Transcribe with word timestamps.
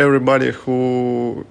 everybody 0.00 0.50
who 0.50 1.44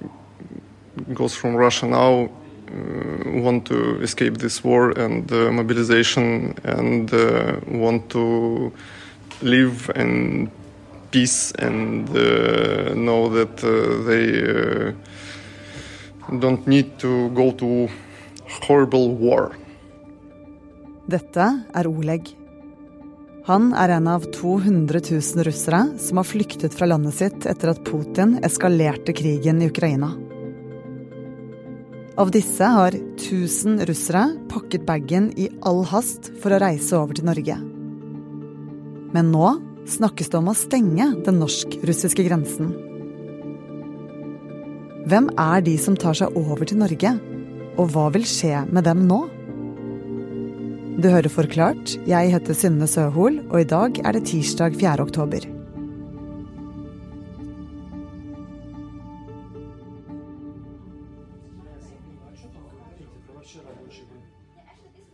goes 1.13 1.35
from 1.35 1.55
Russia 1.55 1.85
now 1.85 2.13
uh, 2.25 3.41
want 3.41 3.65
to 3.65 4.01
escape 4.01 4.37
this 4.37 4.63
war 4.63 4.89
and 4.97 5.31
uh, 5.31 5.51
mobilization 5.51 6.55
and 6.63 7.13
uh, 7.13 7.59
want 7.67 8.09
to 8.09 8.71
live 9.43 9.91
in 9.95 10.51
peace 11.11 11.51
and 11.59 12.09
uh, 12.09 12.93
know 12.95 13.29
that 13.29 13.63
uh, 13.63 14.03
they 14.09 14.25
uh, 14.41 14.91
don't 16.39 16.65
need 16.67 16.97
to 16.97 17.29
go 17.29 17.51
to 17.51 17.87
horrible 18.65 19.15
war. 19.15 19.55
Dette 21.07 21.65
er 21.75 21.87
Oleg. 21.87 22.38
Han 23.47 23.71
er 23.71 23.93
en 23.95 24.07
av 24.11 24.25
200 24.35 24.99
000 25.09 25.45
russere 25.47 25.79
som 26.01 26.19
har 26.19 26.27
flyktet 26.27 26.75
fra 26.75 26.89
landet 26.89 27.15
sitt 27.15 27.45
etter 27.47 27.71
at 27.71 27.85
Putin 27.87 28.35
eskalerte 28.43 29.15
krigen 29.15 29.61
i 29.63 29.69
Ukraina. 29.71 30.11
Av 32.19 32.33
disse 32.35 32.67
har 32.67 32.91
1000 32.91 33.85
russere 33.87 34.25
pakket 34.51 34.83
bagen 34.85 35.31
i 35.39 35.47
all 35.63 35.85
hast 35.87 36.33
for 36.43 36.51
å 36.51 36.59
reise 36.59 36.97
over 36.99 37.15
til 37.15 37.29
Norge. 37.29 37.55
Men 39.15 39.31
nå 39.31 39.53
snakkes 39.89 40.29
det 40.29 40.37
om 40.41 40.51
å 40.51 40.57
stenge 40.57 41.07
den 41.25 41.39
norsk-russiske 41.39 42.27
grensen. 42.27 42.75
Hvem 45.09 45.31
er 45.39 45.63
de 45.65 45.77
som 45.79 45.95
tar 45.97 46.17
seg 46.19 46.35
over 46.37 46.67
til 46.67 46.83
Norge, 46.83 47.15
og 47.79 47.93
hva 47.95 48.09
vil 48.13 48.27
skje 48.27 48.65
med 48.67 48.83
dem 48.85 49.07
nå? 49.07 49.23
Du 50.99 51.05
hører 51.07 51.31
Forklart. 51.31 51.93
Jeg 52.09 52.31
heter 52.33 52.55
Synne 52.57 52.83
Søhol, 52.89 53.37
og 53.53 53.61
i 53.61 53.67
dag 53.71 54.01
er 54.03 54.17
det 54.17 54.25
tirsdag 54.27 54.73
4. 54.75 54.99
oktober. 54.99 55.45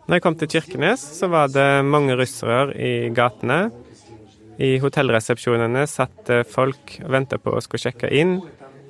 Når 0.08 0.18
jeg 0.18 0.26
kom 0.26 0.40
til 0.42 0.50
Kirkenes, 0.56 1.06
så 1.20 1.30
var 1.30 1.54
det 1.54 1.70
mange 1.86 2.18
russere 2.18 2.74
i 2.74 3.14
gatene. 3.14 3.70
I 4.58 4.80
hotellresepsjonene 4.82 5.86
satt 5.86 6.34
folk 6.50 6.98
og 7.04 7.14
venta 7.14 7.38
på 7.38 7.54
å 7.54 7.62
skulle 7.62 7.92
sjekke 7.92 8.10
inn. 8.10 8.40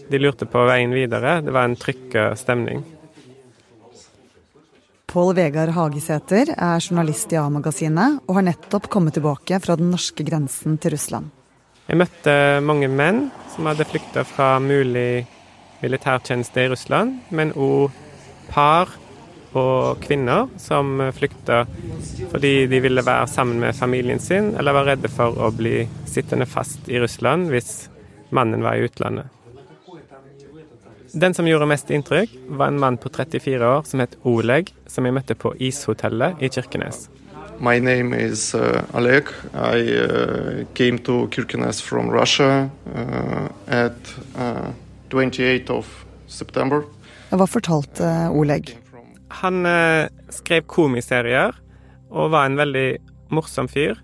De 0.08 0.24
lurte 0.24 0.48
på 0.48 0.64
veien 0.70 0.96
videre. 0.96 1.42
Det 1.44 1.52
var 1.52 1.68
en 1.68 1.76
trykka 1.76 2.30
stemning. 2.40 2.86
Pål 5.16 5.32
Vegard 5.38 5.72
Hagesæter 5.72 6.50
er 6.60 6.82
journalist 6.84 7.32
i 7.32 7.38
A-magasinet 7.40 8.18
og 8.28 8.36
har 8.36 8.44
nettopp 8.50 8.90
kommet 8.92 9.16
tilbake 9.16 9.62
fra 9.64 9.78
den 9.80 9.88
norske 9.94 10.26
grensen 10.28 10.76
til 10.76 10.92
Russland. 10.92 11.30
Jeg 11.88 12.02
møtte 12.02 12.34
mange 12.60 12.90
menn 12.92 13.30
som 13.54 13.70
hadde 13.70 13.88
flykta 13.88 14.26
fra 14.28 14.50
mulig 14.60 15.24
militærtjeneste 15.80 16.66
i 16.66 16.72
Russland, 16.74 17.14
men 17.32 17.54
òg 17.56 17.96
par 18.50 18.92
og 19.56 20.04
kvinner 20.04 20.50
som 20.60 21.00
flykta 21.16 21.62
fordi 22.34 22.54
de 22.68 22.82
ville 22.84 23.06
være 23.08 23.30
sammen 23.32 23.64
med 23.64 23.80
familien 23.80 24.20
sin, 24.20 24.52
eller 24.60 24.76
var 24.76 24.90
redde 24.92 25.14
for 25.16 25.40
å 25.40 25.54
bli 25.56 25.86
sittende 26.12 26.50
fast 26.50 26.92
i 26.92 27.00
Russland 27.00 27.48
hvis 27.56 27.86
mannen 28.36 28.68
var 28.68 28.76
i 28.76 28.90
utlandet. 28.90 29.32
Den 31.16 31.34
som 31.34 31.48
gjorde 31.48 31.68
mest 31.72 31.88
inntrykk, 31.96 32.32
var 32.60 32.68
en 32.68 32.80
mann 32.80 32.98
på 33.00 33.08
34 33.08 33.64
år 33.64 33.86
som 33.88 34.02
het 34.04 34.18
Oleg, 34.28 34.74
som 34.92 35.06
jeg 35.08 35.16
møtte 35.16 35.38
på 35.40 35.54
Ishotellet 35.64 36.42
i 36.44 36.50
Kirkenes. 36.52 37.06
My 37.64 37.80
name 37.80 38.18
is 38.20 38.50
uh, 38.52 38.84
Oleg. 38.92 39.32
I 39.56 39.80
uh, 39.96 40.66
came 40.76 41.00
to 41.08 41.30
Kirkenes 41.32 41.80
from 41.80 42.12
Russia 42.12 42.70
uh, 42.92 43.48
at 43.72 44.12
28th 45.08 45.72
of 45.72 45.88
September. 46.28 46.84
Hva 47.32 47.48
fortalte 47.48 48.12
Oleg? 48.36 48.76
Han 49.40 49.64
uh, 49.64 50.12
skrev 50.36 50.68
komiserier 50.68 51.56
og 52.12 52.34
var 52.36 52.50
en 52.50 52.60
veldig 52.60 52.90
morsom 53.32 53.72
fyr. 53.72 53.96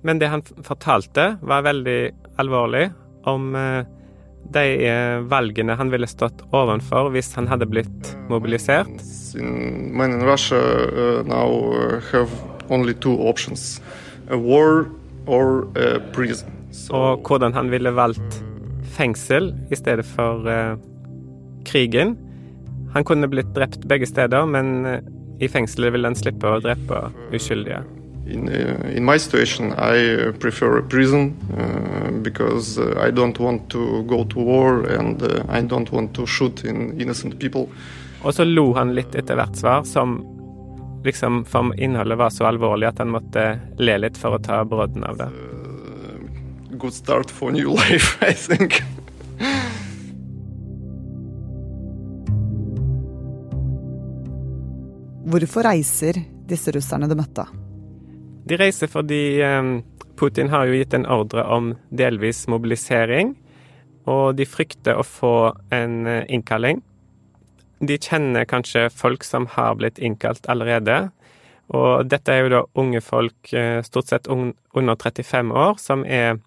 Men 0.00 0.24
det 0.24 0.32
han 0.32 0.44
fortalte, 0.64 1.34
var 1.44 1.68
veldig 1.68 2.00
alvorlig 2.40 2.88
om 3.26 3.54
eh, 3.58 3.86
de 4.54 4.64
eh, 4.88 5.18
valgene 5.30 5.76
han 5.78 5.90
ville 5.92 6.08
stått 6.10 6.44
ovenfor 6.54 7.10
hvis 7.14 7.32
han 7.38 7.48
hadde 7.50 7.68
blitt 7.70 8.12
mobilisert. 8.30 8.92
In, 9.36 9.92
in 10.00 10.20
Russia 10.24 10.58
uh, 10.58 11.22
now 11.26 11.48
uh, 11.72 12.00
have 12.12 12.30
only 12.70 12.94
two 12.94 13.16
options. 13.28 13.80
A 14.30 14.36
war 14.36 14.86
or 15.26 15.68
a 15.76 15.98
prison. 16.12 16.50
So, 16.70 16.94
Og 16.94 17.28
hvordan 17.28 17.54
han 17.54 17.70
ville 17.70 17.92
valgt 17.94 18.42
fengsel 18.96 19.52
i 19.70 19.76
stedet 19.76 20.06
for 20.08 20.46
uh, 20.48 20.76
krigen. 21.66 22.16
Han 22.94 23.04
kunne 23.04 23.28
blitt 23.28 23.52
drept 23.56 23.84
begge 23.88 24.08
steder, 24.08 24.46
men 24.48 24.86
eh, 24.86 25.00
i 25.42 25.48
fengselet 25.52 25.92
ville 25.92 26.08
han 26.08 26.16
slippe 26.16 26.48
å 26.48 26.60
drepe 26.64 27.02
uskyldige. 27.34 27.82
In, 28.26 28.48
uh, 28.48 28.90
in 28.96 29.04
my 29.04 29.18
situation, 29.18 29.72
I 29.72 30.32
prefer 30.38 30.78
a 30.78 30.82
prison 30.82 31.36
uh, 31.56 32.10
because 32.22 32.78
uh, 32.78 33.00
I 33.00 33.10
don't 33.10 33.38
want 33.38 33.70
to 33.70 34.02
go 34.02 34.24
to 34.24 34.38
war 34.38 34.84
and 34.86 35.22
uh, 35.22 35.44
I 35.48 35.60
don't 35.62 35.90
want 35.92 36.14
to 36.14 36.26
shoot 36.26 36.64
in 36.64 37.00
innocent 37.00 37.38
people. 37.38 37.68
Og 38.22 38.34
så 38.34 38.44
lo 38.44 38.72
han 38.74 38.94
litt 38.94 39.14
etter 39.14 39.38
hvert 39.38 39.56
svar, 39.56 39.84
som 39.86 40.18
liksom 41.06 41.44
for 41.46 41.70
innholdet 41.78 42.18
var 42.18 42.32
så 42.34 42.48
alvorlig 42.48 42.88
at 42.88 42.98
han 42.98 43.12
måtte 43.14 43.44
le 43.78 43.98
litt 44.02 44.18
for 44.18 44.34
å 44.34 44.42
ta 44.42 44.64
brodden 44.66 45.04
av 45.06 45.20
det. 45.20 45.28
Uh, 45.30 46.78
good 46.78 46.94
start 46.94 47.30
for 47.30 47.54
new 47.54 47.70
life, 47.80 48.18
I 48.26 48.34
think. 48.34 48.82
Hvorfor 55.26 55.66
reiser 55.66 56.20
disse 56.46 56.70
russerne 56.74 57.08
du 57.10 57.16
møtte? 57.18 57.46
De 58.46 58.58
reiser 58.60 58.90
fordi 58.90 59.40
eh, 59.42 59.72
Putin 60.16 60.52
har 60.52 60.68
jo 60.68 60.78
gitt 60.78 60.94
en 60.94 61.06
ordre 61.10 61.44
om 61.50 61.74
delvis 61.90 62.46
mobilisering, 62.50 63.34
og 64.06 64.36
de 64.38 64.46
frykter 64.46 64.98
å 64.98 65.06
få 65.06 65.36
en 65.74 66.06
eh, 66.06 66.24
innkalling. 66.32 66.80
De 67.82 67.98
kjenner 68.00 68.46
kanskje 68.48 68.86
folk 68.94 69.26
som 69.26 69.48
har 69.56 69.74
blitt 69.76 69.98
innkalt 69.98 70.46
allerede, 70.48 71.10
og 71.74 72.06
dette 72.06 72.32
er 72.32 72.44
jo 72.44 72.52
da 72.52 72.62
unge 72.78 73.02
folk, 73.02 73.52
eh, 73.52 73.82
stort 73.82 74.12
sett 74.12 74.30
under 74.30 74.94
35 74.94 75.52
år, 75.52 75.74
som 75.82 76.06
er 76.06 76.38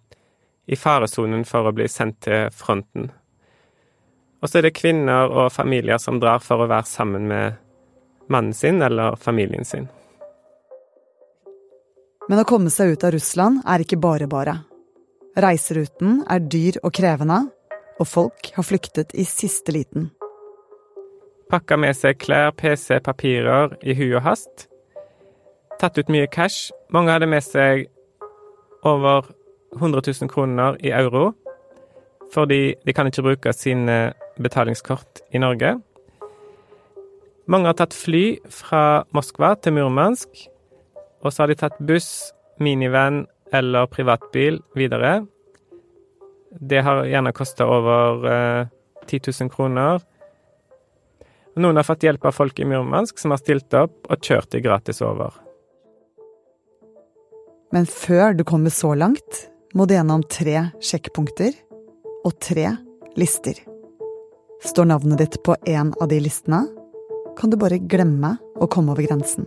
i 0.70 0.78
faresonen 0.80 1.44
for 1.46 1.68
å 1.68 1.76
bli 1.76 1.90
sendt 1.92 2.22
til 2.26 2.48
fronten. 2.56 3.10
Og 4.40 4.48
så 4.48 4.60
er 4.60 4.70
det 4.70 4.78
kvinner 4.80 5.28
og 5.28 5.52
familier 5.52 6.00
som 6.00 6.22
drar 6.22 6.40
for 6.40 6.64
å 6.64 6.70
være 6.70 6.88
sammen 6.88 7.28
med 7.28 7.60
mannen 8.32 8.54
sin 8.56 8.82
eller 8.82 9.20
familien 9.20 9.66
sin. 9.68 9.90
Men 12.30 12.44
å 12.44 12.46
komme 12.46 12.70
seg 12.70 12.94
ut 12.94 13.04
av 13.08 13.16
Russland 13.16 13.64
er 13.66 13.82
ikke 13.82 13.98
bare 13.98 14.28
bare. 14.30 14.54
Reiseruten 15.40 16.20
er 16.30 16.44
dyr 16.46 16.78
og 16.84 16.94
krevende, 16.94 17.40
og 17.98 18.06
folk 18.08 18.52
har 18.54 18.66
flyktet 18.66 19.16
i 19.18 19.26
siste 19.26 19.74
liten. 19.74 20.12
Pakka 21.50 21.80
med 21.82 21.98
seg 21.98 22.20
klær, 22.22 22.52
PC, 22.54 23.00
papirer 23.02 23.74
i 23.82 23.96
hui 23.98 24.12
og 24.12 24.22
hast. 24.28 24.68
Tatt 25.82 25.98
ut 25.98 26.12
mye 26.14 26.30
cash. 26.30 26.70
Mange 26.94 27.16
hadde 27.16 27.30
med 27.32 27.42
seg 27.42 27.88
over 28.86 29.26
100 29.80 30.06
000 30.06 30.30
kroner 30.30 30.78
i 30.86 30.94
euro, 30.94 31.32
fordi 32.30 32.76
de 32.86 32.94
kan 32.94 33.10
ikke 33.10 33.26
bruke 33.26 33.56
sine 33.58 34.14
betalingskort 34.38 35.24
i 35.34 35.42
Norge. 35.42 35.80
Mange 37.50 37.72
har 37.72 37.80
tatt 37.80 37.98
fly 37.98 38.38
fra 38.54 39.02
Moskva 39.18 39.56
til 39.58 39.74
Murmansk, 39.80 40.46
og 41.22 41.34
så 41.34 41.44
har 41.44 41.52
de 41.52 41.58
tatt 41.60 41.80
buss, 41.84 42.32
minivan 42.60 43.26
eller 43.56 43.90
privatbil 43.92 44.60
videre. 44.78 45.26
Det 46.50 46.82
har 46.86 47.06
gjerne 47.06 47.34
kosta 47.36 47.68
over 47.70 48.26
eh, 48.30 48.72
10 49.08 49.22
000 49.42 49.52
kroner. 49.54 50.02
Noen 51.60 51.76
har 51.76 51.86
fått 51.88 52.06
hjelp 52.06 52.26
av 52.26 52.36
folk 52.36 52.60
i 52.60 52.68
Murmansk 52.68 53.20
som 53.20 53.34
har 53.34 53.42
stilt 53.42 53.74
opp 53.78 54.10
og 54.10 54.24
kjørt 54.24 54.52
de 54.54 54.62
gratis 54.64 55.02
over. 55.06 55.34
Men 57.74 57.86
før 57.86 58.34
du 58.34 58.44
kommer 58.48 58.74
så 58.74 58.96
langt, 58.98 59.46
må 59.78 59.86
du 59.86 59.94
gjennom 59.94 60.24
tre 60.26 60.70
sjekkpunkter 60.82 61.54
og 62.26 62.34
tre 62.42 62.72
lister. 63.20 63.60
Står 64.66 64.90
navnet 64.90 65.22
ditt 65.22 65.38
på 65.46 65.56
én 65.70 65.94
av 66.02 66.10
de 66.10 66.20
listene, 66.24 66.66
kan 67.38 67.52
du 67.52 67.60
bare 67.62 67.80
glemme 67.80 68.36
å 68.60 68.68
komme 68.68 68.96
over 68.96 69.06
grensen. 69.06 69.46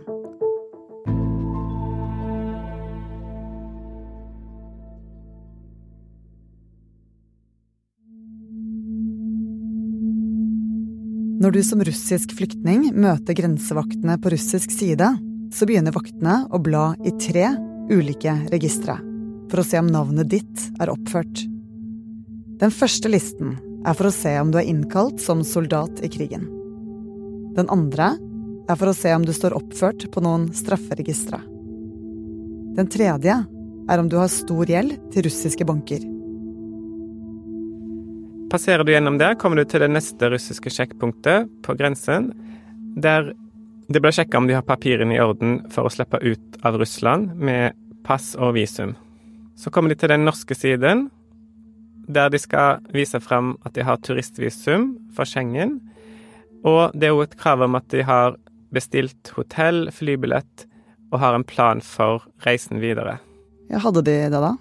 Når 11.43 11.51
du 11.51 11.59
som 11.67 11.81
russisk 11.83 12.31
flyktning 12.37 12.85
møter 12.95 13.35
grensevaktene 13.35 14.13
på 14.23 14.31
russisk 14.31 14.71
side, 14.71 15.09
så 15.51 15.65
begynner 15.67 15.91
vaktene 15.91 16.37
å 16.47 16.59
bla 16.63 16.93
i 17.03 17.11
tre 17.19 17.49
ulike 17.91 18.31
registre 18.53 18.95
for 19.51 19.59
å 19.59 19.65
se 19.67 19.81
om 19.81 19.89
navnet 19.91 20.29
ditt 20.31 20.61
er 20.79 20.93
oppført. 20.93 21.41
Den 22.63 22.71
første 22.71 23.11
listen 23.11 23.57
er 23.83 23.91
for 23.91 24.07
å 24.07 24.13
se 24.15 24.31
om 24.39 24.53
du 24.53 24.61
er 24.61 24.69
innkalt 24.71 25.19
som 25.19 25.43
soldat 25.43 25.99
i 25.99 26.13
krigen. 26.13 26.47
Den 27.59 27.67
andre 27.75 28.13
er 28.63 28.79
for 28.79 28.93
å 28.93 28.95
se 28.95 29.11
om 29.11 29.27
du 29.27 29.35
står 29.35 29.57
oppført 29.59 30.07
på 30.15 30.23
noen 30.23 30.47
strafferegistre. 30.55 31.41
Den 32.79 32.87
tredje 32.87 33.35
er 33.43 33.99
om 33.99 34.07
du 34.07 34.15
har 34.21 34.31
stor 34.31 34.63
gjeld 34.71 34.95
til 35.11 35.27
russiske 35.27 35.67
banker. 35.67 36.07
Passerer 38.53 38.83
du 38.85 38.91
gjennom 38.91 39.15
der, 39.17 39.33
kommer 39.33 39.57
du 39.57 39.65
til 39.65 39.81
det 39.81 39.87
neste 39.89 40.27
russiske 40.29 40.69
sjekkpunktet 40.69 41.47
på 41.65 41.73
grensen, 41.73 42.27
der 43.01 43.31
det 43.89 44.01
blir 44.03 44.13
sjekka 44.13 44.37
om 44.37 44.45
de 44.45 44.53
har 44.53 44.65
papirene 44.67 45.15
i 45.15 45.21
orden 45.23 45.55
for 45.73 45.89
å 45.89 45.91
slippe 45.93 46.19
ut 46.21 46.59
av 46.61 46.77
Russland 46.77 47.31
med 47.33 47.73
pass 48.05 48.35
og 48.37 48.53
visum. 48.53 48.91
Så 49.57 49.73
kommer 49.73 49.89
de 49.89 49.97
til 49.97 50.13
den 50.13 50.21
norske 50.27 50.53
siden, 50.53 51.07
der 52.05 52.29
de 52.29 52.37
skal 52.37 52.83
vise 52.93 53.17
fram 53.25 53.55
at 53.65 53.73
de 53.73 53.87
har 53.87 53.97
turistvisum 54.05 54.91
for 55.17 55.25
Schengen. 55.25 55.79
Og 56.61 56.93
det 56.93 57.09
er 57.09 57.15
jo 57.15 57.23
et 57.25 57.33
krav 57.39 57.65
om 57.65 57.79
at 57.79 57.89
de 57.89 58.05
har 58.05 58.37
bestilt 58.69 59.33
hotell, 59.33 59.87
flybillett 59.89 60.67
og 61.09 61.23
har 61.25 61.33
en 61.33 61.47
plan 61.47 61.81
for 61.81 62.21
reisen 62.45 62.85
videre. 62.85 63.17
Ja, 63.73 63.81
hadde 63.81 64.05
de 64.05 64.13
det, 64.29 64.45
da? 64.45 64.53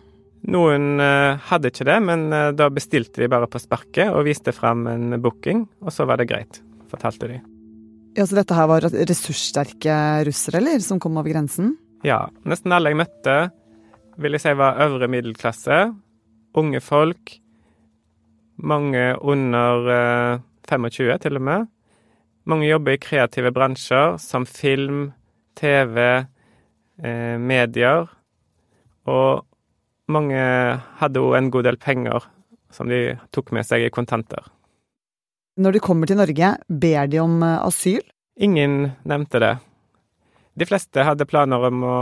Noen 0.50 0.98
uh, 0.98 1.38
hadde 1.50 1.70
ikke 1.70 1.86
det, 1.86 2.00
men 2.02 2.26
uh, 2.34 2.50
da 2.56 2.66
bestilte 2.74 3.22
de 3.22 3.30
bare 3.30 3.46
på 3.50 3.60
sparket 3.62 4.10
og 4.10 4.26
viste 4.26 4.54
fram 4.56 4.88
en 4.90 5.20
booking, 5.22 5.66
og 5.84 5.94
så 5.94 6.06
var 6.08 6.18
det 6.18 6.30
greit, 6.32 6.58
fortalte 6.90 7.30
de. 7.30 7.38
Ja, 8.16 8.26
Så 8.26 8.36
dette 8.36 8.56
her 8.56 8.66
var 8.68 8.84
ressurssterke 8.84 9.94
russere, 10.26 10.58
eller, 10.60 10.82
som 10.84 11.00
kom 11.00 11.16
over 11.16 11.32
grensen? 11.32 11.76
Ja. 12.04 12.26
Nesten 12.44 12.74
alle 12.74 12.92
jeg 12.92 13.00
møtte, 13.00 13.36
vil 14.20 14.36
jeg 14.36 14.44
si 14.44 14.52
var 14.58 14.80
øvre 14.84 15.08
middelklasse. 15.08 15.78
Unge 16.58 16.82
folk. 16.84 17.38
Mange 18.62 19.14
under 19.24 19.88
uh, 19.88 20.34
eh, 20.36 20.42
25, 20.68 21.14
til 21.24 21.38
og 21.40 21.42
med. 21.42 21.70
Mange 22.44 22.68
jobber 22.68 22.96
i 22.96 23.00
kreative 23.00 23.52
bransjer 23.54 24.18
som 24.20 24.44
film, 24.46 25.12
TV, 25.56 26.26
eh, 27.02 27.38
medier. 27.38 28.10
Og 29.06 29.46
mange 30.10 30.40
hadde 30.98 31.20
jo 31.20 31.34
en 31.38 31.50
god 31.52 31.68
del 31.68 31.78
penger 31.80 32.24
som 32.72 32.88
de 32.88 33.18
tok 33.30 33.52
med 33.52 33.66
seg 33.68 33.84
i 33.86 33.92
kontanter. 33.92 34.42
Når 35.60 35.76
de 35.76 35.84
kommer 35.84 36.08
til 36.08 36.16
Norge, 36.16 36.54
ber 36.68 37.10
de 37.12 37.20
om 37.20 37.42
eh, 37.44 37.60
asyl? 37.60 38.00
Ingen 38.40 38.94
nevnte 39.04 39.40
det. 39.42 39.56
De 40.56 40.68
fleste 40.68 41.04
hadde 41.04 41.28
planer 41.28 41.68
om 41.68 41.84
å 41.84 41.98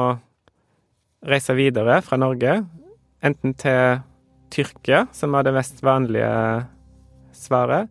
reise 1.27 1.55
videre 1.59 1.99
fra 2.07 2.19
Norge, 2.19 2.61
enten 3.23 3.55
til 3.59 4.01
Tyrkia, 4.51 5.05
som 5.13 5.35
var 5.35 5.45
det 5.47 5.55
mest 5.55 5.83
vanlige 5.85 6.31
svaret, 7.37 7.91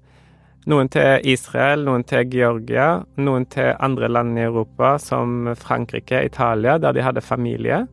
noen 0.69 0.89
til 0.91 1.27
Israel, 1.31 1.85
noen 1.87 2.03
til 2.07 2.27
Georgia, 2.31 2.89
noen 3.19 3.45
til 3.51 3.71
andre 3.79 4.09
land 4.11 4.39
i 4.39 4.47
Europa, 4.47 4.97
som 5.01 5.51
Frankrike, 5.59 6.23
Italia, 6.27 6.77
der 6.77 6.95
de 6.95 7.05
hadde 7.05 7.23
familie. 7.23 7.85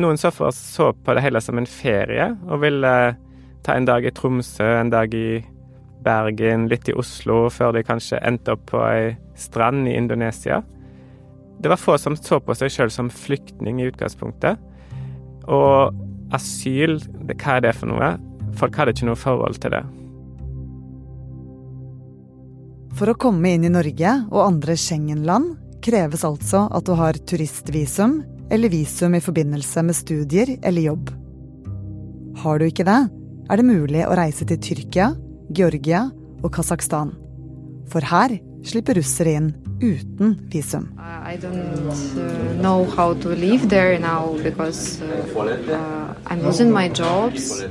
Noen 0.00 0.16
for, 0.16 0.50
så 0.56 0.92
på 0.92 1.14
det 1.14 1.22
hele 1.24 1.40
som 1.40 1.58
en 1.60 1.68
ferie, 1.68 2.30
og 2.48 2.62
ville 2.62 2.92
ta 3.62 3.74
en 3.76 3.86
dag 3.88 4.04
i 4.06 4.12
Tromsø, 4.14 4.64
en 4.80 4.90
dag 4.90 5.12
i 5.14 5.42
Bergen, 6.02 6.66
litt 6.68 6.88
i 6.88 6.96
Oslo, 6.98 7.46
før 7.52 7.76
de 7.76 7.84
kanskje 7.86 8.20
endte 8.24 8.56
opp 8.56 8.64
på 8.72 8.80
ei 8.88 9.12
strand 9.38 9.86
i 9.88 9.96
Indonesia. 9.96 10.62
Det 11.62 11.70
var 11.70 11.78
få 11.78 11.98
som 12.00 12.16
så 12.18 12.40
på 12.42 12.56
seg 12.58 12.72
sjøl 12.74 12.90
som 12.90 13.10
flyktning 13.12 13.78
i 13.80 13.90
utgangspunktet. 13.92 14.58
Og 15.46 15.94
asyl, 16.34 16.98
hva 17.28 17.58
er 17.58 17.66
det 17.68 17.76
for 17.76 17.92
noe? 17.92 18.14
Folk 18.58 18.76
hadde 18.78 18.96
ikke 18.96 19.10
noe 19.10 19.20
forhold 19.20 19.60
til 19.62 19.76
det. 19.76 19.84
For 22.98 23.12
å 23.12 23.16
komme 23.16 23.54
inn 23.54 23.64
i 23.68 23.72
Norge 23.72 24.16
og 24.32 24.42
andre 24.42 24.74
Schengen-land 24.76 25.54
kreves 25.82 26.24
altså 26.26 26.66
at 26.70 26.86
du 26.86 26.92
har 26.98 27.16
turistvisum 27.28 28.20
eller 28.50 28.72
visum 28.72 29.14
i 29.14 29.20
forbindelse 29.20 29.82
med 29.82 29.96
studier 29.96 30.56
eller 30.62 30.82
jobb. 30.82 31.10
Har 32.42 32.58
du 32.58 32.66
ikke 32.66 32.86
det, 32.88 33.00
er 33.50 33.60
det 33.60 33.66
mulig 33.68 34.06
å 34.06 34.16
reise 34.16 34.46
til 34.48 34.60
Tyrkia, 34.62 35.12
Georgia 35.54 36.06
og 36.42 36.52
Kasakhstan. 36.54 37.12
For 37.92 38.04
her 38.08 38.38
slipper 38.64 38.96
russere 38.96 39.34
inn 39.36 39.50
uten 39.82 40.36
visum. 40.52 40.88
I 40.98 41.36
don't 41.36 41.58
uh, 41.86 42.60
know 42.60 42.84
how 42.96 43.14
to 43.14 43.28
live 43.28 43.68
there 43.68 43.98
now 43.98 44.36
because 44.42 45.02
uh, 45.02 45.38
uh 45.38 46.14
I'm 46.26 46.42
losing 46.42 46.72
my 46.72 46.88
jobs. 46.88 47.64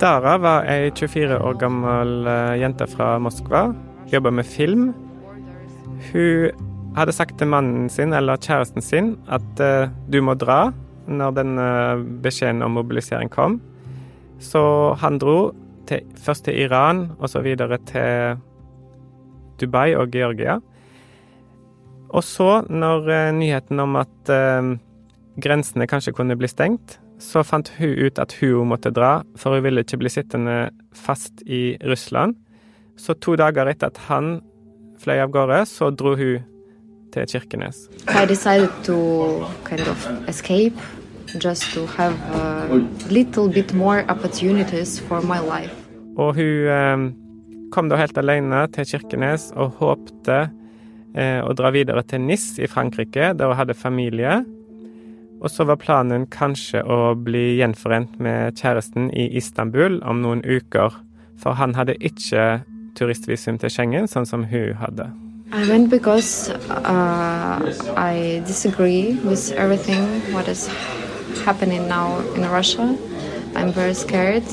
Dara 0.00 0.36
var 0.38 0.64
ei 0.68 0.90
24 0.90 1.38
år 1.40 1.54
gammel 1.58 2.28
jente 2.60 2.86
fra 2.86 3.18
Moskva. 3.18 3.72
Jobba 4.12 4.30
med 4.30 4.46
film. 4.46 4.92
Hun 6.12 6.50
hadde 6.96 7.12
sagt 7.12 7.36
til 7.38 7.50
mannen 7.52 7.90
sin, 7.92 8.14
eller 8.16 8.40
kjæresten 8.40 8.84
sin, 8.84 9.14
at 9.28 9.60
uh, 9.60 9.92
du 10.08 10.22
må 10.24 10.36
dra 10.38 10.70
når 11.06 11.34
denne 11.36 11.66
beskjeden 12.24 12.64
om 12.66 12.74
mobilisering 12.78 13.30
kom. 13.30 13.60
Så 14.42 14.62
han 15.00 15.20
dro 15.22 15.52
til, 15.86 16.02
først 16.18 16.46
til 16.48 16.58
Iran, 16.64 17.10
og 17.18 17.30
så 17.30 17.44
videre 17.44 17.78
til 17.86 18.40
Dubai 19.60 19.94
og 19.96 20.10
Georgia. 20.12 20.58
Og 22.08 22.24
så, 22.24 22.64
når 22.70 23.10
uh, 23.10 23.34
nyheten 23.36 23.80
om 23.82 24.00
at 24.00 24.32
uh, 24.32 24.74
grensene 25.42 25.88
kanskje 25.90 26.16
kunne 26.16 26.38
bli 26.38 26.48
stengt, 26.48 26.98
så 27.20 27.44
fant 27.44 27.70
hun 27.78 27.94
ut 27.96 28.18
at 28.20 28.34
hun 28.40 28.68
måtte 28.72 28.92
dra, 28.92 29.20
for 29.36 29.56
hun 29.56 29.64
ville 29.64 29.84
ikke 29.84 30.00
bli 30.00 30.12
sittende 30.12 30.56
fast 30.92 31.40
i 31.46 31.78
Russland. 31.84 32.36
Så 32.96 33.16
to 33.20 33.36
dager 33.36 33.68
etter 33.68 33.92
at 33.92 34.00
han 34.08 34.38
fløy 35.00 35.20
av 35.20 35.32
gårde, 35.32 35.64
så 35.68 35.90
dro 35.92 36.16
hun 36.16 36.44
til 37.16 37.26
Kirkenes. 37.32 37.88
I 38.08 38.26
decided 38.28 38.70
to 38.84 38.96
kind 39.64 39.88
of 39.88 40.06
escape, 40.28 40.76
just 41.40 41.72
to 41.74 41.86
have 41.96 42.14
a 42.32 42.80
little 43.10 43.48
bit 43.48 43.74
more 43.74 44.04
opportunities 44.08 45.00
for 45.00 45.20
my 45.22 45.40
life. 45.40 45.72
Og 46.16 46.34
hun 46.34 46.68
eh, 46.72 47.08
kom 47.72 47.88
da 47.88 47.98
helt 48.00 48.18
alene 48.18 48.66
til 48.72 48.86
Kirkenes 48.88 49.50
og 49.56 49.80
håpte 49.80 50.46
eh, 51.16 51.40
å 51.44 51.52
dra 51.56 51.72
videre 51.74 52.04
til 52.08 52.24
Nis 52.24 52.54
i 52.58 52.68
Frankrike, 52.70 53.32
der 53.36 53.50
hun 53.50 53.58
hadde 53.58 53.76
familie. 53.76 54.44
Og 55.42 55.50
så 55.52 55.66
var 55.68 55.80
planen 55.80 56.24
kanskje 56.32 56.80
å 56.80 57.12
bli 57.20 57.58
gjenforent 57.58 58.16
med 58.22 58.56
kjæresten 58.56 59.10
i 59.12 59.28
Istanbul 59.36 60.00
om 60.08 60.22
noen 60.24 60.40
uker, 60.46 60.96
for 61.36 61.58
han 61.60 61.76
hadde 61.76 61.98
ikke 62.00 62.64
turistvisum 62.96 63.60
til 63.60 63.72
Schengen, 63.72 64.08
sånn 64.08 64.28
som 64.28 64.46
hun 64.48 64.72
hadde. 64.80 65.10
I 65.52 65.68
went 65.68 65.90
because 65.90 66.50
uh, 66.50 67.94
I 67.96 68.42
disagree 68.46 69.14
with 69.14 69.52
everything 69.52 70.02
what 70.32 70.48
is 70.48 70.68
happening 71.44 71.86
now 71.88 72.18
in 72.34 72.42
Russia. 72.50 72.96
I'm 73.54 73.72
very 73.72 73.94
scared, 73.94 74.44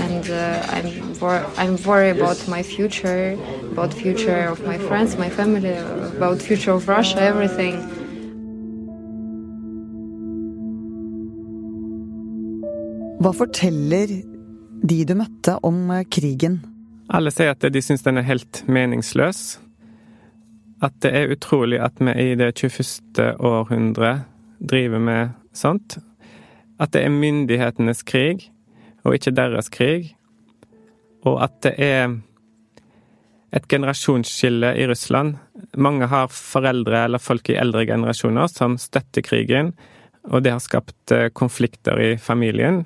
and 0.00 0.28
uh, 0.28 0.66
I'm 0.68 1.18
wor 1.20 1.46
I'm 1.56 1.76
worried 1.86 2.18
about 2.18 2.46
my 2.48 2.62
future, 2.62 3.38
about 3.72 3.94
future 3.94 4.48
of 4.48 4.66
my 4.66 4.76
friends, 4.76 5.16
my 5.16 5.30
family, 5.30 5.72
about 5.72 6.42
future 6.42 6.72
of 6.72 6.88
Russia, 6.88 7.20
everything. 7.22 7.80
Hva 13.22 13.30
forteller 13.32 14.10
de 14.82 15.04
du 15.06 15.14
møtte 15.14 15.56
om 15.62 15.90
eh, 15.94 16.04
krigen? 16.10 16.60
Alle 17.08 17.30
sier 17.30 17.54
at 17.54 17.62
de 17.62 17.82
syns 17.82 18.02
den 18.02 18.18
er 18.18 18.26
helt 18.26 18.64
meningsløs. 18.66 19.61
At 20.82 20.98
det 21.04 21.12
er 21.14 21.30
utrolig 21.30 21.78
at 21.82 22.00
vi 22.02 22.14
i 22.32 22.34
det 22.38 22.54
21. 22.58 23.36
århundre 23.38 24.24
driver 24.58 24.98
med 24.98 25.36
sånt. 25.54 25.98
At 26.80 26.92
det 26.94 27.04
er 27.04 27.14
myndighetenes 27.14 28.02
krig, 28.02 28.48
og 29.06 29.14
ikke 29.14 29.34
deres 29.34 29.70
krig. 29.70 30.16
Og 31.22 31.38
at 31.44 31.54
det 31.62 31.74
er 31.78 32.16
et 33.52 33.68
generasjonsskille 33.68 34.72
i 34.80 34.86
Russland. 34.90 35.36
Mange 35.76 36.08
har 36.08 36.32
foreldre 36.32 37.04
eller 37.04 37.22
folk 37.22 37.52
i 37.52 37.58
eldre 37.60 37.84
generasjoner 37.86 38.50
som 38.50 38.78
støtter 38.80 39.22
krigen, 39.22 39.74
og 40.24 40.42
det 40.42 40.54
har 40.54 40.62
skapt 40.62 41.12
eh, 41.12 41.28
konflikter 41.34 41.98
i 42.00 42.16
familien 42.16 42.84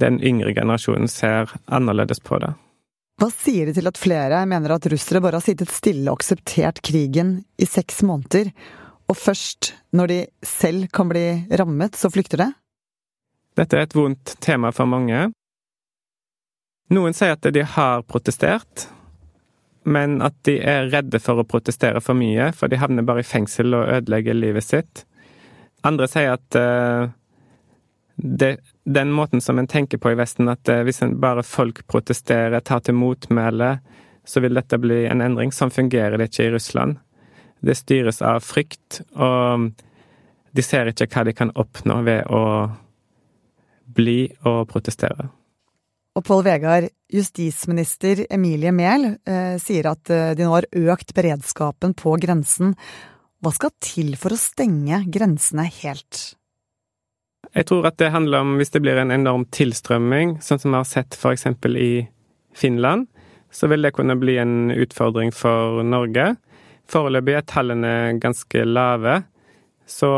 den 0.00 0.20
yngre 0.20 0.54
generasjonen 0.54 1.08
ser 1.08 1.50
annerledes 1.66 2.20
på 2.20 2.38
det. 2.42 2.52
Hva 3.16 3.30
sier 3.32 3.64
de 3.64 3.72
til 3.72 3.88
at 3.88 3.96
flere 3.96 4.42
mener 4.44 4.74
at 4.74 4.86
russere 4.92 5.22
bare 5.24 5.38
har 5.38 5.44
sittet 5.44 5.72
stille 5.72 6.10
og 6.10 6.18
akseptert 6.18 6.82
krigen 6.84 7.38
i 7.56 7.64
seks 7.64 8.02
måneder, 8.04 8.50
og 9.08 9.16
først 9.16 9.70
når 9.96 10.10
de 10.10 10.18
selv 10.44 10.90
kan 10.92 11.08
bli 11.08 11.24
rammet, 11.56 11.96
så 11.96 12.10
flykter 12.12 12.42
det? 12.44 12.50
Dette 13.56 13.78
er 13.78 13.86
et 13.86 13.96
vondt 13.96 14.34
tema 14.44 14.68
for 14.76 14.90
mange. 14.90 15.30
Noen 16.92 17.16
sier 17.16 17.38
at 17.38 17.48
de 17.56 17.64
har 17.64 18.04
protestert, 18.04 18.84
men 19.88 20.20
at 20.20 20.36
de 20.44 20.58
er 20.60 20.90
redde 20.92 21.16
for 21.22 21.40
å 21.40 21.48
protestere 21.48 22.02
for 22.04 22.18
mye, 22.18 22.50
for 22.52 22.68
de 22.68 22.82
havner 22.82 23.06
bare 23.06 23.24
i 23.24 23.26
fengsel 23.26 23.72
og 23.78 23.94
ødelegger 23.96 24.36
livet 24.36 24.66
sitt. 24.66 25.06
Andre 25.88 26.10
sier 26.10 26.34
at 26.36 26.58
uh, 26.60 27.08
det 28.20 28.58
den 28.86 29.10
måten 29.12 29.40
som 29.40 29.58
en 29.58 29.66
tenker 29.66 29.98
på 29.98 30.12
i 30.12 30.18
Vesten, 30.18 30.48
at 30.48 30.68
eh, 30.70 30.84
hvis 30.86 31.02
bare 31.18 31.42
folk 31.42 31.82
protesterer, 31.90 32.60
tar 32.60 32.84
til 32.86 32.94
motmæle, 32.94 33.78
så 34.26 34.42
vil 34.42 34.54
dette 34.54 34.78
bli 34.78 35.04
en 35.10 35.22
endring. 35.24 35.50
Sånn 35.54 35.74
fungerer 35.74 36.18
det 36.18 36.30
ikke 36.30 36.46
i 36.46 36.52
Russland. 36.54 37.00
Det 37.66 37.74
styres 37.74 38.22
av 38.22 38.44
frykt, 38.46 39.00
og 39.18 39.72
de 40.54 40.64
ser 40.64 40.92
ikke 40.92 41.08
hva 41.10 41.26
de 41.26 41.34
kan 41.34 41.50
oppnå 41.58 41.98
ved 42.06 42.30
å 42.30 42.44
bli 43.96 44.20
og 44.46 44.62
protestere. 44.70 45.28
Og 46.16 46.24
Pål 46.24 46.46
Vegard, 46.46 46.88
justisminister 47.12 48.24
Emilie 48.30 48.72
Mehl 48.72 49.10
eh, 49.28 49.58
sier 49.62 49.90
at 49.90 50.10
eh, 50.14 50.32
de 50.38 50.46
nå 50.46 50.54
har 50.54 50.70
økt 50.94 51.12
beredskapen 51.16 51.92
på 51.98 52.14
grensen. 52.22 52.72
Hva 53.42 53.52
skal 53.52 53.74
til 53.82 54.14
for 54.18 54.32
å 54.32 54.40
stenge 54.40 55.02
grensene 55.12 55.66
helt? 55.82 56.36
Jeg 57.56 57.70
tror 57.70 57.86
at 57.88 57.96
det 57.96 58.12
handler 58.12 58.44
om 58.44 58.56
hvis 58.58 58.74
det 58.74 58.82
blir 58.84 58.98
en 59.00 59.14
enorm 59.14 59.46
tilstrømming, 59.54 60.36
sånn 60.44 60.60
som 60.60 60.74
vi 60.74 60.80
har 60.80 60.88
sett 60.88 61.16
eksempel 61.16 61.78
i 61.80 61.92
Finland, 62.56 63.06
så 63.50 63.70
vil 63.72 63.86
det 63.86 63.94
kunne 63.96 64.18
bli 64.20 64.36
en 64.36 64.74
utfordring 64.74 65.32
for 65.32 65.80
Norge. 65.86 66.34
Foreløpig 66.92 67.38
er 67.38 67.46
tallene 67.48 67.94
ganske 68.20 68.66
lave, 68.68 69.22
så 69.88 70.10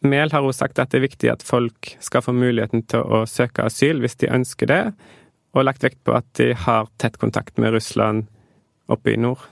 Mehl 0.00 0.32
har 0.32 0.42
også 0.42 0.64
sagt 0.64 0.80
at 0.80 0.90
det 0.90 0.98
er 0.98 1.06
viktig 1.06 1.30
at 1.30 1.44
folk 1.44 1.92
skal 2.00 2.24
få 2.24 2.32
muligheten 2.32 2.86
til 2.88 3.04
å 3.04 3.26
søke 3.28 3.66
asyl 3.68 4.00
hvis 4.00 4.16
de 4.22 4.32
ønsker 4.32 4.70
det, 4.70 4.82
og 5.52 5.66
lagt 5.66 5.84
vekt 5.84 6.00
på 6.06 6.14
at 6.16 6.26
de 6.40 6.54
har 6.56 6.88
tett 6.98 7.18
kontakt 7.20 7.60
med 7.60 7.74
Russland 7.74 8.26
oppe 8.90 9.12
i 9.12 9.18
nord. 9.20 9.42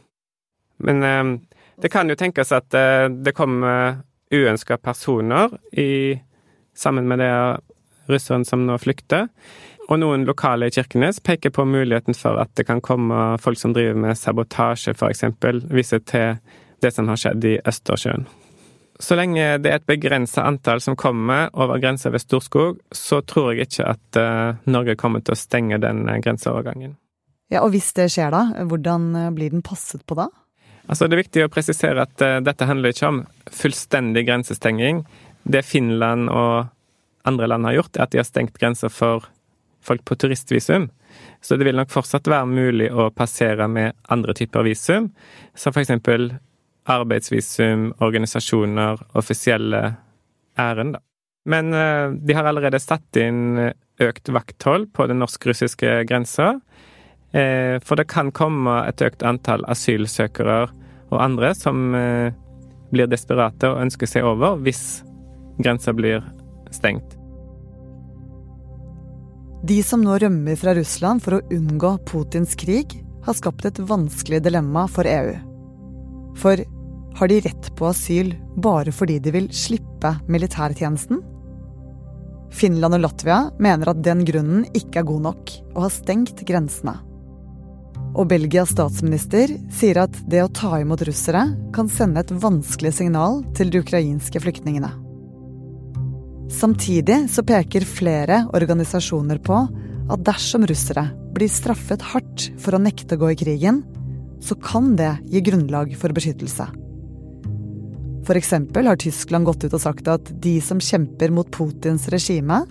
Men 0.83 1.05
eh, 1.05 1.35
det 1.83 1.93
kan 1.93 2.09
jo 2.09 2.17
tenkes 2.19 2.55
at 2.57 2.75
eh, 2.75 3.07
det 3.13 3.37
kommer 3.37 4.01
uønska 4.33 4.79
personer 4.81 5.53
i, 5.73 6.17
sammen 6.79 7.09
med 7.11 7.21
de 7.23 7.33
russerne 8.09 8.47
som 8.49 8.65
nå 8.67 8.79
flykter. 8.81 9.29
Og 9.89 10.01
noen 10.03 10.27
lokale 10.29 10.69
i 10.69 10.73
Kirkenes 10.73 11.21
peker 11.25 11.53
på 11.55 11.65
muligheten 11.65 12.17
for 12.17 12.41
at 12.41 12.53
det 12.61 12.67
kan 12.69 12.83
komme 12.85 13.39
folk 13.41 13.61
som 13.61 13.73
driver 13.77 13.97
med 13.97 14.19
sabotasje, 14.21 14.93
f.eks. 14.93 15.25
Viser 15.73 16.05
til 16.05 16.37
det 16.85 16.93
som 16.95 17.09
har 17.09 17.21
skjedd 17.21 17.47
i 17.49 17.57
Østersjøen. 17.67 18.29
Så 18.99 19.15
lenge 19.15 19.45
det 19.63 19.71
er 19.71 19.79
et 19.79 19.87
begrensa 19.87 20.43
antall 20.49 20.83
som 20.83 20.97
kommer 20.99 21.53
over 21.55 21.79
grensa 21.79 22.11
ved 22.11 22.23
Storskog, 22.25 22.81
så 22.91 23.21
tror 23.23 23.53
jeg 23.53 23.69
ikke 23.69 23.87
at 23.95 24.19
uh, 24.19 24.59
Norge 24.67 24.97
kommer 24.99 25.23
til 25.23 25.37
å 25.37 25.39
stenge 25.39 25.79
den 25.83 26.03
uh, 26.09 26.19
grenseovergangen. 26.19 26.97
Ja, 27.49 27.63
Og 27.63 27.71
hvis 27.73 27.93
det 27.97 28.11
skjer, 28.13 28.35
da, 28.35 28.67
hvordan 28.69 29.09
uh, 29.15 29.31
blir 29.33 29.55
den 29.55 29.63
passet 29.65 30.03
på 30.05 30.19
da? 30.19 30.27
Altså, 30.89 31.07
Det 31.07 31.15
er 31.15 31.23
viktig 31.23 31.45
å 31.47 31.53
presisere 31.53 32.05
at 32.09 32.23
dette 32.43 32.65
handler 32.65 32.95
ikke 32.95 33.09
om 33.11 33.19
fullstendig 33.53 34.23
grensestenging. 34.25 35.03
Det 35.49 35.65
Finland 35.65 36.29
og 36.29 36.69
andre 37.29 37.49
land 37.49 37.67
har 37.69 37.79
gjort, 37.79 37.97
er 37.97 38.07
at 38.07 38.13
de 38.13 38.21
har 38.21 38.29
stengt 38.29 38.59
grenser 38.61 38.93
for 38.93 39.27
folk 39.85 40.05
på 40.05 40.17
turistvisum. 40.17 40.89
Så 41.41 41.57
det 41.57 41.65
vil 41.69 41.79
nok 41.79 41.91
fortsatt 41.93 42.29
være 42.29 42.51
mulig 42.51 42.91
å 42.93 43.09
passere 43.15 43.69
med 43.71 43.97
andre 44.13 44.35
typer 44.37 44.67
visum, 44.67 45.11
som 45.57 45.77
eksempel 45.77 46.33
arbeidsvisum, 46.89 47.93
organisasjoner, 48.05 49.01
offisielle 49.19 49.83
ærend. 50.59 50.99
Men 51.49 51.73
uh, 51.73 52.13
de 52.13 52.37
har 52.37 52.49
allerede 52.49 52.81
satt 52.83 53.17
inn 53.21 53.71
økt 53.99 54.31
vakthold 54.33 54.91
på 54.95 55.07
den 55.11 55.21
norsk-russiske 55.23 56.03
grensa. 56.09 56.59
Uh, 57.33 57.77
for 57.85 58.01
det 58.01 58.09
kan 58.11 58.33
komme 58.33 58.83
et 58.89 59.03
økt 59.05 59.25
antall 59.27 59.65
asylsøkere 59.69 60.61
og 61.09 61.19
andre 61.23 61.55
som 61.57 61.93
uh, 61.97 62.33
blir 62.93 63.09
desperate 63.09 63.69
og 63.69 63.83
ønsker 63.85 64.09
seg 64.09 64.27
over 64.29 64.61
hvis 64.65 65.03
grensa 65.59 65.93
blir 65.93 66.23
stengt. 66.71 67.17
De 69.63 69.83
som 69.83 70.03
nå 70.05 70.19
rømmer 70.23 70.57
fra 70.59 70.75
Russland 70.79 71.23
for 71.25 71.39
å 71.39 71.45
unngå 71.55 71.97
Putins 72.07 72.55
krig, 72.59 73.01
har 73.27 73.37
skapt 73.37 73.67
et 73.69 73.81
vanskelig 73.85 74.41
dilemma 74.47 74.87
for 74.89 75.09
EU. 75.09 75.35
For 76.39 76.63
har 77.19 77.29
de 77.29 77.41
rett 77.45 77.67
på 77.77 77.89
asyl 77.91 78.31
bare 78.63 78.95
fordi 78.95 79.19
de 79.21 79.33
vil 79.35 79.49
slippe 79.53 80.15
militærtjenesten? 80.31 81.21
Finland 82.55 82.97
og 82.97 83.03
Latvia 83.03 83.41
mener 83.61 83.91
at 83.91 84.01
den 84.07 84.23
grunnen 84.25 84.63
ikke 84.73 85.03
er 85.03 85.09
god 85.11 85.27
nok, 85.27 85.53
og 85.75 85.83
har 85.85 85.93
stengt 85.93 86.41
grensene. 86.49 86.95
Og 88.15 88.31
Belgias 88.31 88.73
statsminister 88.73 89.53
sier 89.75 90.01
at 90.07 90.15
det 90.31 90.41
å 90.47 90.53
ta 90.55 90.79
imot 90.81 91.03
russere 91.05 91.45
kan 91.77 91.91
sende 91.93 92.23
et 92.23 92.33
vanskelig 92.33 92.95
signal 93.03 93.43
til 93.59 93.75
de 93.75 93.83
ukrainske 93.83 94.41
flyktningene. 94.47 95.08
Samtidig 96.49 97.27
så 97.29 97.45
peker 97.45 97.85
flere 97.85 98.43
organisasjoner 98.57 99.41
på 99.45 99.61
at 100.09 100.25
dersom 100.25 100.65
russere 100.69 101.05
blir 101.37 101.51
straffet 101.53 102.03
hardt 102.15 102.49
for 102.59 102.75
å 102.75 102.81
nekte 102.81 103.19
å 103.19 103.21
gå 103.21 103.33
i 103.35 103.39
krigen, 103.39 103.83
så 104.41 104.57
kan 104.57 104.95
det 104.97 105.19
gi 105.29 105.43
grunnlag 105.45 105.93
for 106.01 106.15
beskyttelse. 106.17 106.69
F.eks. 108.25 108.53
har 108.53 109.01
Tyskland 109.01 109.49
gått 109.49 109.65
ut 109.65 109.75
og 109.77 109.83
sagt 109.83 110.09
at 110.09 110.33
de 110.41 110.59
som 110.65 110.81
kjemper 110.81 111.33
mot 111.33 111.49
Putins 111.53 112.09
regime, 112.13 112.63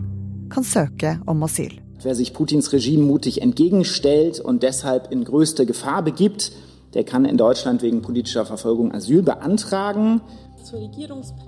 kan 0.50 0.63
søke 0.63 1.17
om 1.27 1.43
asyl. 1.43 1.77
Wer 2.03 2.13
sich 2.15 2.34
Putins 2.34 2.72
Regime 2.74 3.03
mutig 3.03 3.41
entgegenstellt 3.41 4.39
und 4.39 4.63
deshalb 4.63 5.12
in 5.12 5.25
größte 5.25 5.65
Gefahr 5.65 6.03
begibt, 6.03 6.51
der 6.93 7.03
kann 7.03 7.25
in 7.25 7.38
Deutschland 7.38 7.81
wegen 7.81 8.01
politischer 8.01 8.46
Verfolgung 8.46 8.93
Asyl 8.93 9.24
beantragen. 9.24 10.22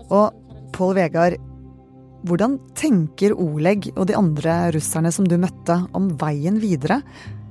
Og 0.09 0.33
Pål 0.73 0.95
Vegard, 0.95 1.37
hvordan 2.27 2.57
tenker 2.77 3.35
Oleg 3.39 3.89
og 3.95 4.07
de 4.09 4.15
andre 4.17 4.55
russerne 4.75 5.11
som 5.13 5.27
du 5.27 5.37
møtte, 5.39 5.77
om 5.95 6.09
veien 6.19 6.59
videre? 6.59 7.01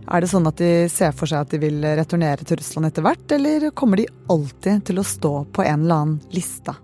Er 0.08 0.24
det 0.24 0.30
sånn 0.30 0.48
at 0.48 0.60
de 0.60 0.88
ser 0.92 1.12
for 1.16 1.28
seg 1.28 1.44
at 1.44 1.52
de 1.52 1.60
vil 1.62 1.84
returnere 1.98 2.44
til 2.46 2.60
Russland 2.60 2.88
etter 2.88 3.04
hvert, 3.04 3.32
eller 3.36 3.70
kommer 3.76 4.00
de 4.00 4.08
alltid 4.32 4.84
til 4.88 5.00
å 5.00 5.06
stå 5.06 5.32
på 5.52 5.64
en 5.64 5.84
eller 5.84 6.02
annen 6.02 6.36
liste? 6.36 6.74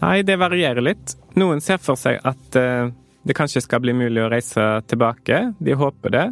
Nei, 0.00 0.22
det 0.26 0.38
varierer 0.40 0.82
litt. 0.82 1.14
Noen 1.38 1.62
ser 1.62 1.78
for 1.82 1.98
seg 1.98 2.18
at 2.26 2.58
uh, 2.58 2.90
det 3.22 3.36
kanskje 3.38 3.62
skal 3.62 3.82
bli 3.84 3.94
mulig 3.94 4.24
å 4.24 4.30
reise 4.32 4.64
tilbake. 4.90 5.40
De 5.62 5.78
håper 5.78 6.14
det. 6.14 6.24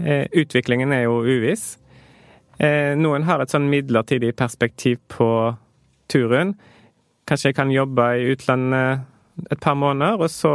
Uh, 0.00 0.24
utviklingen 0.32 0.96
er 0.96 1.04
jo 1.04 1.20
uviss. 1.28 1.74
Uh, 2.56 2.96
noen 2.96 3.28
har 3.28 3.44
et 3.44 3.52
sånn 3.52 3.68
midlertidig 3.72 4.32
perspektiv 4.38 5.00
på 5.12 5.28
turen. 6.10 6.54
Kanskje 7.28 7.52
jeg 7.52 7.60
kan 7.60 7.72
jobbe 7.72 8.08
i 8.16 8.30
utlandet 8.32 9.04
et 9.50 9.60
par 9.60 9.78
måneder, 9.78 10.20
og 10.20 10.30
så 10.32 10.54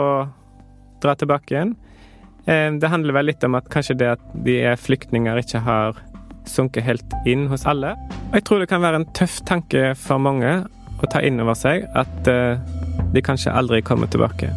dra 1.04 1.16
tilbake 1.18 1.56
igjen. 1.56 1.76
Eh, 2.46 2.70
det 2.80 2.92
handler 2.92 3.18
vel 3.18 3.32
litt 3.32 3.44
om 3.48 3.58
at 3.58 3.70
kanskje 3.74 3.98
det 4.02 4.12
at 4.18 4.30
de 4.46 4.60
er 4.72 4.80
flyktninger, 4.80 5.42
ikke 5.42 5.64
har 5.66 6.00
sunket 6.50 6.86
helt 6.86 7.18
inn 7.26 7.48
hos 7.50 7.66
alle. 7.70 7.96
Og 8.30 8.40
jeg 8.40 8.48
tror 8.48 8.62
det 8.62 8.70
kan 8.70 8.86
være 8.86 9.02
en 9.02 9.12
tøff 9.18 9.42
tanke 9.50 9.94
for 9.98 10.22
mange 10.22 10.60
å 11.02 11.12
ta 11.12 11.22
inn 11.26 11.42
over 11.44 11.58
seg 11.58 11.90
at 11.98 12.32
eh, 12.32 12.62
de 13.16 13.26
kanskje 13.26 13.54
aldri 13.54 13.82
kommer 13.86 14.12
tilbake. 14.12 14.52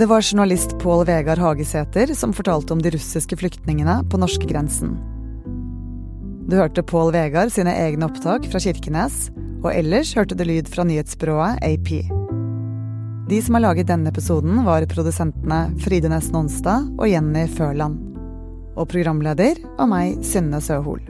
Det 0.00 0.06
var 0.06 0.22
journalist 0.22 0.78
Pål 0.78 1.02
Vegard 1.04 1.38
Hagesæter 1.38 2.14
som 2.16 2.32
fortalte 2.32 2.72
om 2.72 2.80
de 2.80 2.88
russiske 2.94 3.36
flyktningene 3.36 3.98
på 4.08 4.16
norskegrensen. 4.16 4.94
Du 6.48 6.54
hørte 6.56 6.80
Pål 6.80 7.10
Vegard 7.12 7.50
sine 7.52 7.74
egne 7.76 8.06
opptak 8.06 8.46
fra 8.48 8.62
Kirkenes, 8.64 9.26
og 9.60 9.74
ellers 9.74 10.14
hørte 10.16 10.38
du 10.38 10.46
lyd 10.48 10.70
fra 10.72 10.86
nyhetsbyrået 10.88 11.60
AP. 11.66 11.90
De 13.28 13.40
som 13.44 13.58
har 13.58 13.64
laget 13.66 13.90
denne 13.90 14.08
episoden, 14.08 14.62
var 14.64 14.86
produsentene 14.88 15.58
Fride 15.84 16.08
Nesten 16.08 16.38
Nonstad 16.38 16.86
og 16.96 17.04
Jenny 17.10 17.42
Førland. 17.58 17.98
Og 18.80 18.88
programleder 18.88 19.60
var 19.74 19.90
meg, 19.90 20.22
Synne 20.24 20.62
Søhol. 20.64 21.02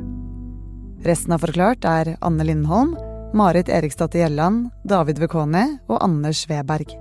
Resten 1.06 1.36
av 1.36 1.46
Forklart 1.46 1.86
er 1.86 2.16
Anne 2.18 2.48
Lindholm, 2.48 2.96
Marit 3.38 3.70
Eriksdatter 3.70 4.24
Gjelland, 4.24 4.72
David 4.82 5.22
Vekoni 5.22 5.62
og 5.86 6.02
Anders 6.02 6.42
Weberg. 6.50 6.98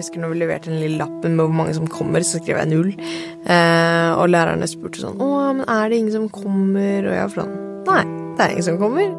Jeg 0.00 0.06
husker 0.06 0.22
når 0.22 0.30
vi 0.32 0.38
leverte 0.40 0.70
den 0.70 0.78
lille 0.80 0.96
lappen 0.96 1.34
med 1.36 1.44
hvor 1.44 1.56
mange 1.58 1.74
som 1.76 1.88
kommer, 1.92 2.24
så 2.24 2.38
skrev 2.40 2.56
jeg 2.56 2.70
null. 2.70 2.94
Eh, 3.44 4.10
og 4.16 4.30
lærerne 4.32 4.64
spurte 4.64 5.02
sånn 5.02 5.18
'Å, 5.20 5.26
men 5.58 5.66
er 5.68 5.90
det 5.90 5.96
ingen 5.98 6.14
som 6.14 6.28
kommer?' 6.32 7.04
Og 7.04 7.12
jeg 7.12 7.26
var 7.26 7.34
sånn 7.34 7.58
Nei, 7.84 8.04
det 8.32 8.40
er 8.40 8.52
ingen 8.54 8.64
som 8.64 8.78
kommer. 8.80 9.10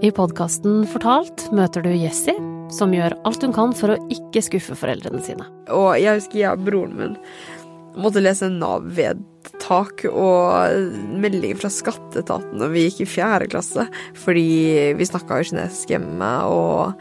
I 0.00 0.10
podkasten 0.16 0.86
Fortalt 0.88 1.44
møter 1.52 1.84
du 1.84 1.90
Jesse, 1.92 2.32
som 2.72 2.94
gjør 2.96 3.18
alt 3.28 3.44
hun 3.44 3.52
kan 3.52 3.74
for 3.76 3.92
å 3.92 3.98
ikke 4.08 4.40
skuffe 4.40 4.72
foreldrene 4.80 5.20
sine. 5.20 5.44
Og 5.68 6.00
jeg 6.00 6.22
husker 6.22 6.38
jeg 6.40 6.56
og 6.56 6.64
broren 6.64 6.96
min 6.96 7.18
måtte 8.00 8.22
lese 8.24 8.48
Nav-vedtak 8.48 10.06
og 10.08 10.88
meldinger 11.20 11.60
fra 11.60 11.68
skatteetaten 11.68 12.56
når 12.56 12.72
vi 12.72 12.86
gikk 12.86 13.02
i 13.04 13.10
fjerde 13.12 13.50
klasse, 13.52 13.84
fordi 14.16 14.96
vi 14.96 15.04
snakka 15.04 15.42
jo 15.42 15.50
kinesisk 15.52 15.92
hjemme, 15.92 16.32
og 16.48 16.96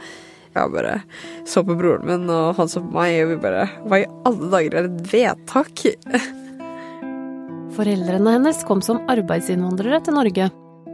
Jeg 0.52 0.72
bare 0.74 0.98
så 1.48 1.64
på 1.64 1.78
broren 1.80 2.08
min, 2.08 2.26
og 2.32 2.58
han 2.58 2.70
så 2.72 2.82
på 2.84 2.92
meg, 2.96 3.16
og 3.24 3.30
vi 3.32 3.38
bare 3.44 3.68
Hva 3.88 4.02
i 4.02 4.10
alle 4.28 4.50
dager 4.52 4.78
er 4.80 4.90
et 4.90 5.14
vedtak? 5.14 5.86
Foreldrene 7.72 8.36
hennes 8.36 8.66
kom 8.68 8.82
som 8.84 9.00
arbeidsinnvandrere 9.12 10.02
til 10.04 10.18
Norge, 10.18 10.50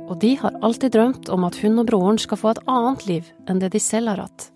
og 0.08 0.20
de 0.22 0.36
har 0.40 0.60
alltid 0.64 0.94
drømt 0.94 1.32
om 1.34 1.48
at 1.48 1.58
hun 1.64 1.82
og 1.82 1.88
broren 1.90 2.20
skal 2.22 2.40
få 2.40 2.54
et 2.54 2.62
annet 2.70 3.08
liv 3.10 3.32
enn 3.50 3.62
det 3.64 3.72
de 3.74 3.82
selv 3.82 4.14
har 4.14 4.28
hatt. 4.28 4.52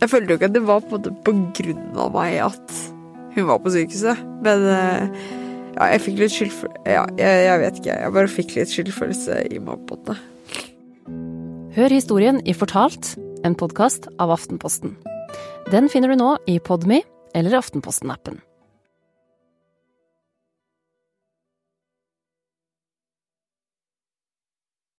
Jeg 0.00 0.12
følte 0.12 0.32
jo 0.32 0.38
ikke 0.38 0.48
at 0.48 0.56
det 0.56 0.64
var 0.66 0.84
på, 0.84 1.00
på 1.00 1.34
grunn 1.56 2.00
av 2.00 2.16
meg 2.16 2.38
at 2.46 2.78
hun 3.36 3.48
var 3.50 3.60
på 3.60 3.72
sykehuset, 3.74 4.24
men 4.44 4.64
eh, 4.72 5.20
ja, 5.76 5.90
jeg 5.92 6.02
fikk 6.06 6.22
litt 6.22 6.32
skyldfølelse 6.32 6.88
Ja, 6.88 7.04
jeg, 7.20 7.44
jeg, 7.44 7.60
vet 7.60 7.80
ikke, 7.82 8.00
jeg 8.00 8.16
bare 8.16 8.32
fikk 8.32 8.56
litt 8.56 8.72
skyldfølelse 8.72 9.38
i 9.52 9.60
meg 9.60 9.84
på 9.88 10.00
det. 10.08 10.16
Hør 11.76 11.92
historien 11.92 12.40
i 12.48 12.56
Fortalt, 12.56 13.12
en 13.46 13.54
podkast 13.54 14.08
av 14.18 14.30
Aftenposten. 14.30 14.96
Den 15.70 15.88
finner 15.88 16.10
du 16.10 16.16
nå 16.18 16.32
i 16.50 16.58
Podme 16.58 17.02
eller 17.34 17.58
Aftenposten-appen. 17.58 18.40